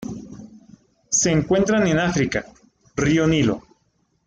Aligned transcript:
Se 1.11 1.29
encuentran 1.31 1.85
en 1.85 1.99
África: 1.99 2.43
río 2.95 3.27
Nilo. 3.27 3.61